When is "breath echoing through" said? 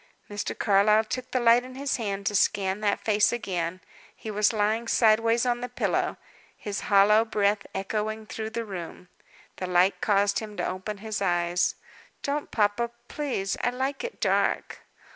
7.23-8.49